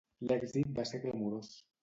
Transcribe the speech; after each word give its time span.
L'èxit 0.29 0.71
va 0.79 0.87
ser 0.93 1.01
clamorós. 1.05 1.53